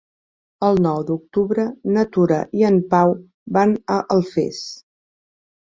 El 0.67 0.79
nou 0.85 1.03
d'octubre 1.09 1.65
na 1.99 2.07
Tura 2.17 2.41
i 2.63 2.67
en 2.71 2.81
Pau 2.95 3.15
van 3.61 3.79
a 3.99 4.01
Alfés. 4.19 4.67